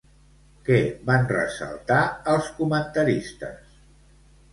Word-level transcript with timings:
Què 0.69 0.77
van 1.09 1.27
ressaltar 1.31 1.97
els 2.37 2.47
comentaristes? 2.61 3.77